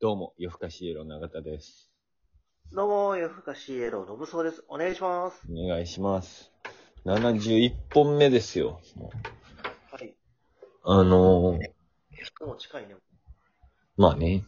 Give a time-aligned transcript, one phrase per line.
[0.00, 1.90] どうも、夜更かしイエロー永田です。
[2.72, 4.62] どうも、夜更かしイエローのぶそうです。
[4.68, 5.42] お願いします。
[5.50, 6.52] お願いします。
[7.04, 8.80] 71本目ですよ。
[8.94, 10.14] もうはい。
[10.84, 12.94] あのー、もう近いね。
[13.96, 14.44] まあね。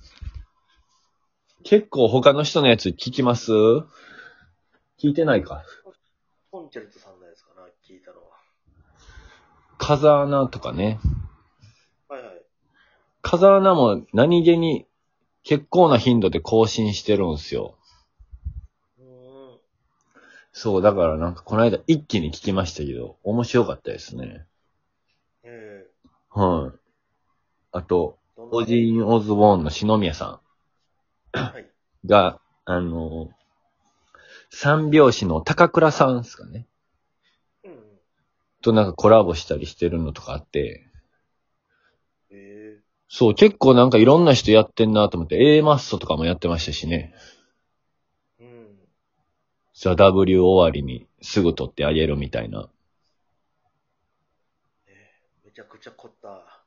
[1.65, 3.51] 結構他の人のやつ聞きます？
[3.51, 5.65] 聞いてないか？
[6.53, 8.37] ポンチェルトさんのやつかな、聞いたのは。
[9.79, 11.01] 風穴とかね。
[12.09, 12.43] はいはい。
[13.21, 14.87] 風穴も何気に
[15.43, 17.77] 結構な頻度で更新してるんすよ。
[18.99, 19.05] うー
[19.57, 19.61] ん。
[20.53, 24.47] そう、だからなんかこの間一気に聞きましたけど、面白かったですね。
[25.43, 25.91] え
[26.31, 26.79] はい。
[27.73, 30.41] あと、ー、オジーン・オズボーンの篠宮さ
[31.33, 31.63] はい。
[31.63, 33.41] んが、あのー
[34.53, 36.67] 三拍子の高倉さんですかね。
[37.65, 38.01] うんうん。
[38.63, 40.90] となんかコラボしたりしてるのとかあって、え
[43.13, 47.13] そう、結構なんかいろんな人やってんなと思って、A マッソとかもやってましたしね。
[48.41, 48.79] ー、うん。
[49.75, 52.69] ザ・ W 終わりにすぐ撮ってあげるみたいな。
[54.87, 56.63] えー、めちゃくちゃ凝った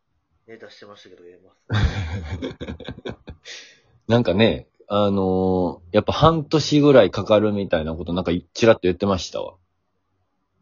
[0.45, 3.15] ネタしてましたけど、言えます。
[4.09, 9.55] なんかね、あのーやっぱ半年ぐらいかかるみたいなことなんかちらっと言ってましたわ。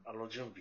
[0.06, 0.61] あの準備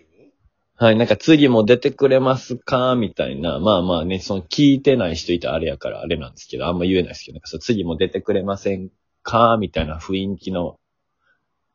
[0.81, 2.95] はい、なんか次も出てくれますか？
[2.95, 3.59] みたいな。
[3.59, 8.89] まあまあね、その聞いてない人いたらあれやからあれなんですけど、あんま言えないですけど、なんかそう次も出てくれません
[9.21, 9.57] か？
[9.59, 10.79] みたいな雰囲気の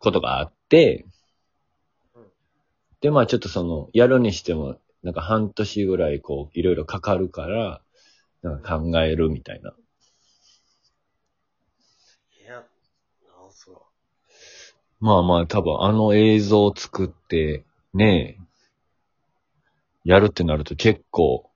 [0.01, 1.07] ことがあって
[2.17, 2.23] うん、
[3.01, 7.83] で、まあちょっとその、やるにしても、なんか半年ぐらいこう、いろいろかかるから、
[8.43, 9.73] なんか考えるみたいな。
[12.41, 12.65] いや、なん
[13.53, 13.83] すか。
[14.99, 18.47] まあまあ多分あの映像を作って、ねえ、
[20.07, 21.51] やるってなると結構、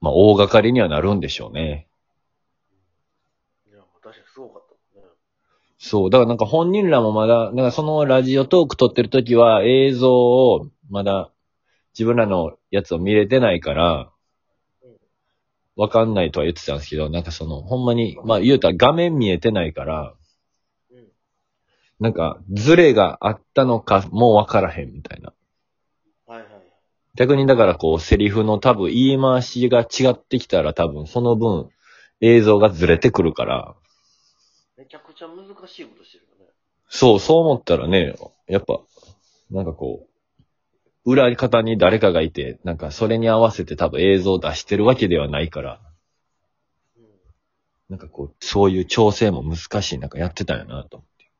[0.00, 1.86] まあ大掛かりにはなるんでしょうね。
[3.70, 5.06] いや、確かにすごかったね。
[5.78, 6.10] そう。
[6.10, 11.30] だからなんか本人らもまだ、なんかそのラジオトーク撮ってる時は映像をまだ
[11.94, 14.10] 自分らのやつを見れてないから
[14.82, 14.96] うん、
[15.76, 20.14] わかんないとは言ってたんですけど、なんかその、ほんまに、まあ言うたら画面見えてないから、
[20.90, 21.06] うん。
[22.00, 25.32] なんかズレがあったのかもうわからへんみたいな。
[27.18, 31.68] 逆にだからこうセリフの多分言い回しが違ってきたら多分その分
[32.20, 33.74] 映像がずれてくるから、
[34.76, 36.52] めちゃくちゃ難しいことしてるよね。
[36.88, 38.14] そう、そう思ったらね、
[38.46, 38.78] やっぱ、
[39.50, 40.06] なんかこ
[41.04, 45.80] う、裏方に誰かがいて、なんかそれに合わせて多分映像を出してるわけではないから、
[46.96, 47.04] うん。
[47.88, 51.30] なんかこう、そういう調整も難しい、なんかやってたんやなと思って。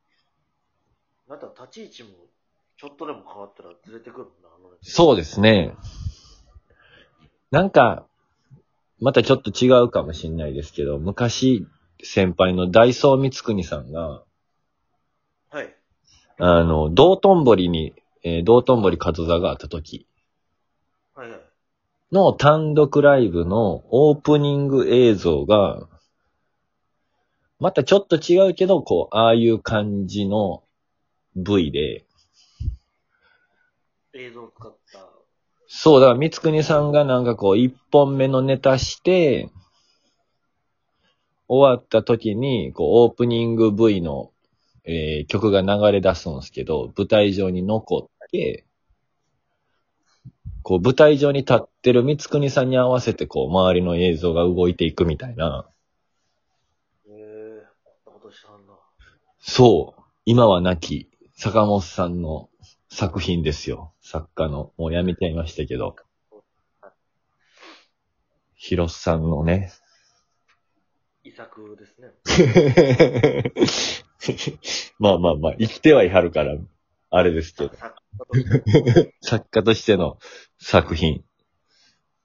[1.28, 2.27] また立ち位置も、
[2.78, 5.74] ちょっとでも変わったらずれてくるもんな、あのそうですね。
[7.50, 8.06] なんか、
[9.00, 11.66] またちょっと違うかもしれないですけど、昔、
[12.04, 14.22] 先輩の大宗光国さんが、
[15.50, 15.74] はい。
[16.38, 20.06] あの、道頓堀に、えー道頓堀門座があった時
[21.14, 21.40] はいはい。
[22.12, 25.88] の単独ライブのオープニング映像が、
[27.58, 30.62] またちょっと違うけど、こう、ああいう感じの
[31.34, 32.07] V で、
[34.18, 34.98] 映像を使った。
[35.68, 39.50] そう、だから三国さんがなんかこう、一本目のネタして、
[41.46, 44.32] 終わった時に、こう、オープニング V の、
[44.84, 48.64] えー曲が流れ出すんですけど、舞台上に残って、
[50.62, 55.68] こう、舞台上に立ってる三国さんに合わせて、こう、周りの映像が動いていくみたいな、
[57.06, 57.66] ええ
[58.04, 58.72] こんなことしたんだ。
[59.38, 62.50] そう、今は亡き坂本さんの
[62.90, 63.92] 作品ですよ。
[64.10, 65.94] 作家の、もうやめていましたけど、
[68.54, 69.70] 広瀬さんのね、
[71.22, 72.14] 遺作ですね。
[74.98, 76.56] まあまあまあ、生きてはいはるから、
[77.10, 77.92] あれですけど、作家
[78.24, 79.14] として。
[79.20, 80.18] 作家としての
[80.56, 81.22] 作品。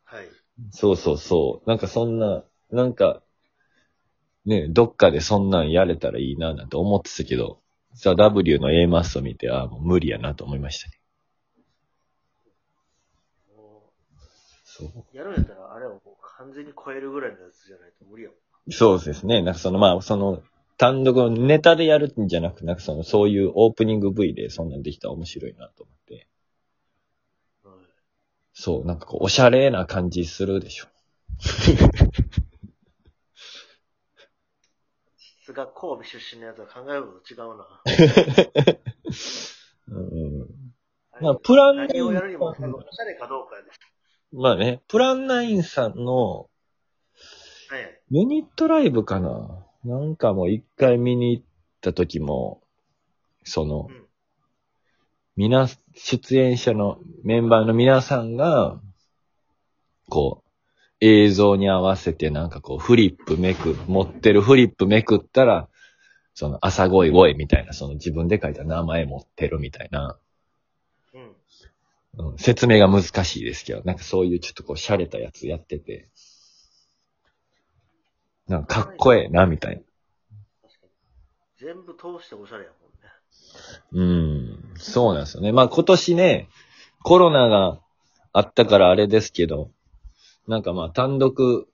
[0.06, 0.30] はい。
[0.72, 1.70] そうそうそう。
[1.70, 3.22] なんかそんな、なんか、
[4.46, 7.60] ね、どっかでそんなんやれたらいいななんて思ってたけど、
[7.92, 11.03] ザ・ W の A マスを見て、ああ、もう無理やなと思いましたね。
[14.76, 16.00] そうう、やるんやったら、あれをもう
[16.38, 18.72] 完全に超えるぐらいのやつじゃないと無理やもん。
[18.72, 19.44] そうですね。
[19.44, 20.42] なんかその、まあ、その、
[20.78, 26.28] 単独のネタでやるんじゃなく、なんかその、そういうオープニング V でそんなんできたら面白いなと思って。
[27.64, 27.76] はい。
[28.54, 30.88] そう、なんかこう、おしゃれな感じするでしょ。
[35.18, 37.68] 質が神戸出身のやつは考えること違うな。
[39.92, 40.48] うん。
[41.22, 42.66] まあプラン何をやるにも、おしゃ
[43.06, 43.70] れかどうかやで。
[44.34, 46.50] まあね、プランナインさんの、
[47.70, 48.00] ははい。
[48.10, 49.66] ユニットライブかな？
[49.84, 51.44] なんかもう一回見に行っ
[51.82, 52.62] た時も、
[53.44, 54.06] そのうん、
[55.36, 58.80] みな、出演者のメンバーの皆さんが、
[60.10, 60.50] こう、
[61.02, 65.68] 映像に合わせてなんかこう、フリップめく、持ってるフリップめくったら、
[66.34, 70.18] その、朝声声みたいな、その自分で書いた名前持ってるみたいな、
[71.14, 71.36] うん。
[72.18, 76.10] うん、説明が難しいですけど、なんかそういうちょっとこう、洒落たやつやってて、
[78.48, 79.82] なんかかっこええな、みたいな。
[81.58, 82.72] 全部通しておしゃれや
[83.94, 84.60] もんね。
[84.74, 85.52] うん、そうなんですよね。
[85.52, 86.50] まあ今年ね、
[87.04, 87.80] コロナが
[88.34, 89.72] あったからあれですけど、
[90.48, 91.68] なんかまあ単独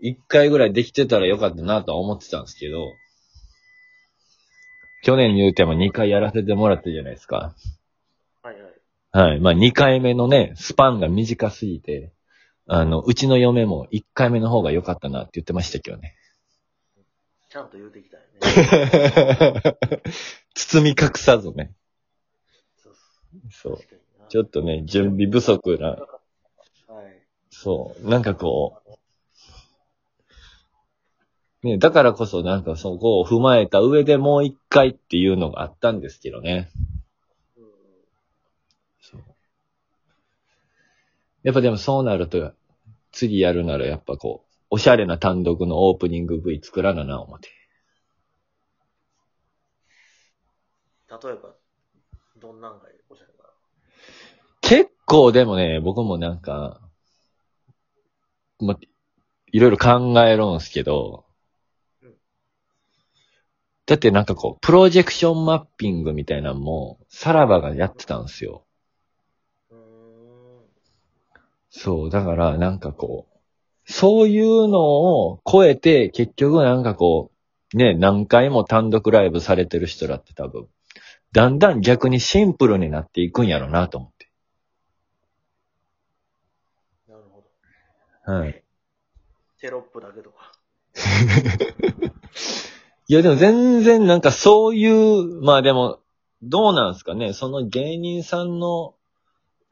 [0.00, 2.92] 一回ぐらいできてたらよかったなとは思ってたんですけど、
[5.04, 7.54] 去年言うても2回やらせてもらったじゃないですか。
[9.12, 9.40] はい。
[9.40, 12.12] まあ2回目のね、スパンが短すぎて、
[12.66, 16.14] あの、うちの嫁も1回目の方が良かったなって言ってましたけどね。
[17.50, 19.76] ちゃんと言うてきたよね。
[20.54, 21.74] 包み隠さずね。
[22.82, 22.94] そう
[23.50, 23.78] そう。
[24.30, 26.06] ちょっとね、準備不足なはい。
[27.50, 28.08] そう。
[28.08, 28.92] なんかこう、
[31.62, 36.70] ね、だからこそなんかそこを踏まえた上でもう一回っていうのがあったんですけどね。
[37.56, 37.70] うんうん。
[39.00, 39.22] そう。
[41.42, 42.52] やっぱでもそうなると、
[43.10, 47.48] 次やるならやっぱこう、おしゃれな単独のオープニング V 作らなな思って。
[51.10, 51.54] 例えば、
[52.40, 53.48] どんなんがおしゃれかな？
[54.62, 56.80] 結構でもね、僕もなんか、
[58.60, 58.78] ま、
[59.50, 61.26] いろいろ考えるんすけど
[62.02, 62.14] うん、
[63.86, 68.64] だってなんかこう、プロジェクションマッピングみたいなのも、さらばがやってたんですよ。
[69.70, 69.80] うーん。
[71.72, 73.38] そう、だからなんかこう、
[73.90, 77.32] そういうのを超えて、結局なんかこ
[77.74, 80.68] う、ね、何回も単独ライブされてる人らって多分、
[81.32, 84.30] だんだん逆にシンプルになっていくんやろなと思って。
[87.08, 87.42] なるほ
[88.26, 88.32] ど。
[88.32, 88.62] はい。
[89.58, 90.52] テロップだけとか。
[93.08, 96.00] いやでも全然なんかそういう、まあでも、
[96.42, 97.32] どうなんすかね。
[97.32, 98.94] その芸人さんの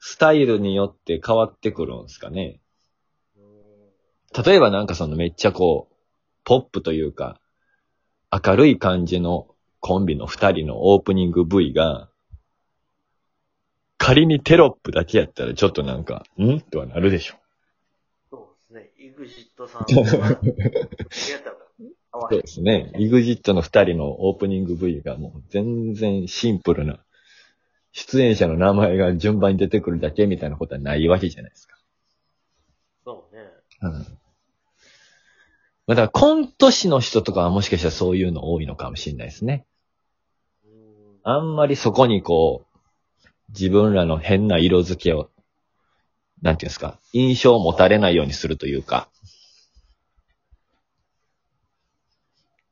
[0.00, 2.60] スタイルによって変わってくるんですかね。
[4.44, 5.94] 例えばなんかそのめっちゃこう、
[6.44, 7.40] ポップというか、
[8.32, 12.08] 明るい感じのコンビの二人のオープニング V が、
[13.98, 16.60] 仮にテロップだけやったらちょっとなんか、ん？
[16.60, 17.34] とはなるでしょ。
[18.30, 18.90] そうですね。
[18.98, 19.84] イグジットさん
[22.12, 22.46] そうで。
[22.46, 22.92] すね。
[22.96, 27.00] EXIT の二人のオープニング V がもう全然シンプルな、
[27.92, 31.76] 出演者の名前が順番に出てくるだけみたいなことはないわけじゃないですか。
[33.04, 33.42] そうね。
[33.82, 33.92] うん。
[35.86, 39.66] まあだからコント師の人とかはもしかしたらそういうの多いのかもしれないですね。
[41.22, 42.78] あんまりそこにこう、
[43.50, 45.30] 自分らの変な色付けを、
[46.40, 49.08] なんていうんですか、印象を持たれないようにするというか。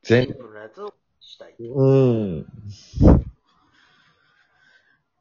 [0.02, 1.54] 全プルなやつをしたい。
[1.58, 2.46] うん。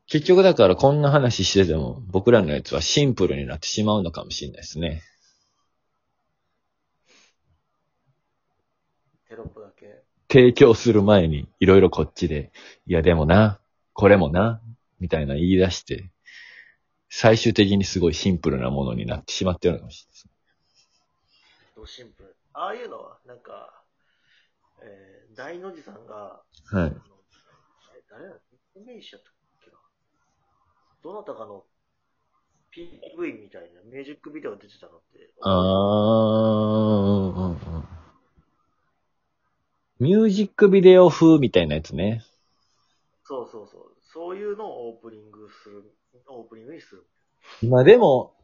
[0.07, 5.03] 結局だからこんな話してても、僕らのやつはシンプルになってしまうのかもしれないですね。
[9.27, 10.03] テロップだけ。
[10.31, 12.53] 提供する前にいろいろこっちで、
[12.85, 13.59] いやでもな、
[13.91, 14.61] これもな、
[15.01, 16.09] みたいな言い出して、
[17.09, 21.95] 最終的にすごいシンプルなものになってしまってるのかもしれないです。
[21.97, 22.35] シンプル。
[22.53, 23.83] ああいうのは、なんか、
[24.81, 26.95] えー、大の字さんが、はい
[28.09, 28.35] 誰だ？
[28.75, 29.01] イメー。
[31.07, 31.63] どなたかの
[32.75, 35.31] PV みたいなミュージックビデオ出てたのって。
[35.41, 35.53] あー、
[37.33, 37.87] うんうん
[39.99, 42.25] ミュージックビデオ風みたいなやつね。
[43.23, 43.95] そうそうそう。
[44.13, 45.95] そういうのをオープニングする、
[46.27, 47.07] オープニングにする。
[47.69, 48.35] まあでも、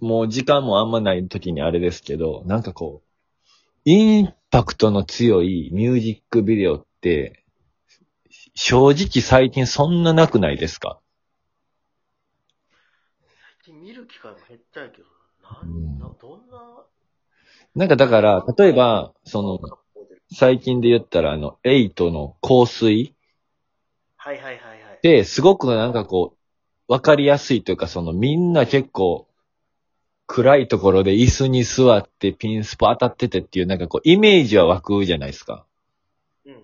[0.00, 3.08] もう時間もあんまない時にあれですけど、なんかこう、
[3.86, 7.42] インパクトの強いミュージックビデオって、
[8.54, 11.00] 正直最近そんななくないですか
[13.64, 15.04] 最近見る機会も減ったんやけど、
[15.42, 16.86] なうんん、などんな、
[17.74, 19.60] なんかだから、例えば、その、
[20.32, 23.14] 最近で言ったらあの、エイトの香水
[24.16, 24.98] はいはいはいはい。
[25.02, 26.36] で、すごくなんかこ
[26.88, 29.28] う、わかりやすいというか、そのみんな結構、
[30.26, 35.66] 暗いところで椅子に座ってピンスポ当たっててっていう、なんかこう、イメージは湧くじゃないですか。
[36.46, 36.54] うん。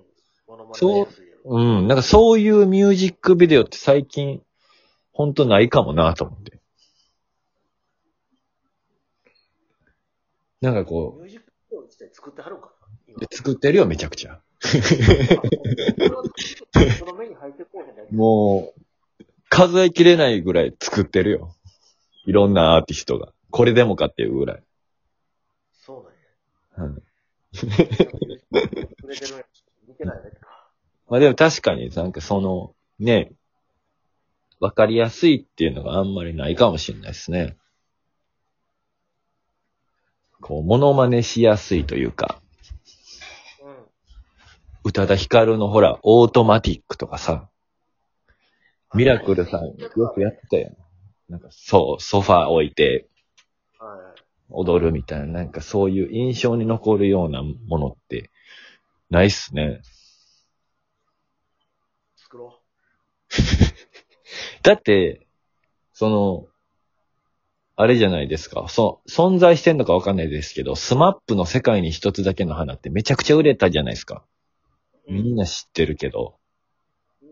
[0.48, 1.56] モノマネそうやすいやろ。
[1.56, 1.88] うん。
[1.88, 4.40] なんかそういうミュージックビデオって最近、
[5.12, 6.59] ほんとないかもなと思って。
[10.60, 12.70] なんかこミュージックビデオ自体作ってはるんか
[13.18, 13.26] な？
[13.30, 14.40] 作ってるよ、めちゃくちゃ。
[18.10, 18.80] もう、
[19.48, 21.54] 数えきれないぐらい作ってるよ。
[22.24, 23.32] いろんなアーティストが。
[23.50, 24.62] これでもかっていうぐらい。
[25.72, 26.06] そ
[26.76, 26.94] うなんや。
[26.94, 27.02] うん。
[31.08, 33.32] まあでも確かになんかその、ね、
[34.60, 37.56] わかりやすいっていうのがあんまりないかもしれないですね。
[40.40, 42.40] こう、モノマネしやすいというか、
[43.62, 43.74] うん。
[44.84, 47.48] 宇多田ヒカルのほら、オートマティックとかさ、
[48.94, 50.76] ミラクルさんよくやってたよ。
[51.28, 53.08] なんか、そう、ソファー置いて
[53.78, 54.22] はい。
[54.50, 58.30] 踊るみたいな、なんかそういう印象に残るようなものって、
[59.08, 59.80] ないっすね。
[62.16, 62.60] 作ろ
[64.62, 65.26] だって、
[65.92, 66.46] その、
[67.80, 68.66] あれじゃないですか。
[68.68, 74.22] そう、存在してんのかわかんないですけど、スマップの世界に一つだけの花ってめちゃくちゃ売れたじゃないですか。
[75.08, 75.12] う。
[75.14, 76.36] みんな知ってるけど、
[77.22, 77.28] うん。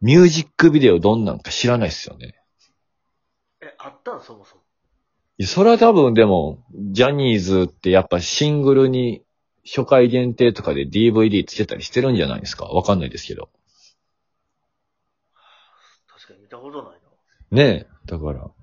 [0.00, 2.40] ミュージックビデオどんなんか知らないっすよね。
[3.60, 4.62] え、あったんそもそも？
[5.38, 9.24] いやそれは多分でも、ジャニーズってやっぱシングルに
[9.64, 13.48] 初回限定とかで DVD つけたりしてるんじゃないですかわかんないですけど。
[16.06, 17.00] 確かに見たことない
[17.50, 17.56] な。
[17.64, 17.86] ねえ。
[18.06, 18.57] だから、うん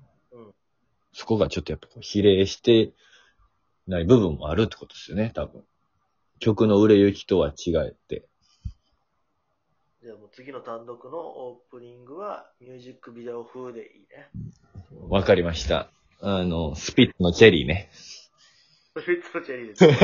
[1.16, 2.92] そこがちょっとやっぱ比例して
[3.86, 5.64] ない部分もあるってことですよね、多分。
[6.40, 8.28] 曲の売れ行きとは違えて。
[10.02, 14.28] じゃあもう次の単独のオープニングはミュージックビデオ風でいいね。
[15.08, 15.90] わかりました。
[16.20, 17.88] あの、スピッツのチェリーね。
[18.92, 19.86] フィッツのチェリーです。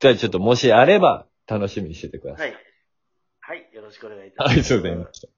[0.00, 2.52] じゃあちょっともしあれば楽しみにしててください。
[2.52, 2.60] はい。
[3.40, 3.68] はい。
[3.74, 4.62] よろしくお願いいたします。
[4.62, 5.28] ありがとうございました。